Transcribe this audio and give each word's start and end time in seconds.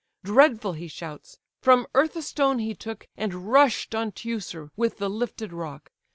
Dreadful 0.23 0.73
he 0.73 0.87
shouts: 0.87 1.37
from 1.61 1.85
earth 1.93 2.15
a 2.15 2.23
stone 2.23 2.57
he 2.57 2.73
took, 2.73 3.07
And 3.17 3.47
rush'd 3.53 3.93
on 3.93 4.11
Teucer 4.11 4.71
with 4.75 4.97
the 4.97 5.11
lifted 5.11 5.53
rock. 5.53 5.91